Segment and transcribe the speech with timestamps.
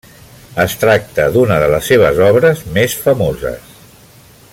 [0.61, 3.77] Es tracta d'una de les seves obres més famoses.